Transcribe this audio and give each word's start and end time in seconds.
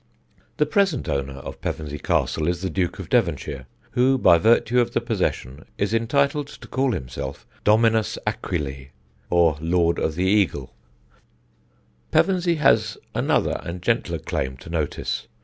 The 0.57 0.65
present 0.65 1.07
owner 1.07 1.33
of 1.35 1.61
Pevensey 1.61 1.99
Castle 1.99 2.47
is 2.47 2.63
the 2.63 2.71
Duke 2.71 2.97
of 2.97 3.07
Devonshire, 3.07 3.67
who 3.91 4.17
by 4.17 4.39
virtue 4.39 4.79
of 4.81 4.93
the 4.93 4.99
possession 4.99 5.63
is 5.77 5.93
entitled 5.93 6.47
to 6.47 6.67
call 6.67 6.93
himself 6.93 7.45
Dominus 7.63 8.17
Aquilæ, 8.25 8.87
or 9.29 9.57
Lord 9.61 9.99
of 9.99 10.15
the 10.15 10.23
Eagle. 10.23 10.73
[Sidenote: 11.07 11.57
LETTER 12.13 12.15
WRITING] 12.15 12.27
Pevensey 12.49 12.55
has 12.55 12.97
another 13.13 13.61
and 13.63 13.83
gentler 13.83 14.17
claim 14.17 14.57
to 14.57 14.71
notice. 14.71 15.27